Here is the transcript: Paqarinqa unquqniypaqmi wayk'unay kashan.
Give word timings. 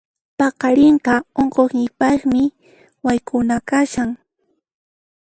Paqarinqa 0.37 1.15
unquqniypaqmi 1.41 2.43
wayk'unay 3.05 3.61
kashan. 3.69 4.09